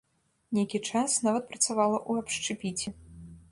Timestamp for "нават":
1.27-1.45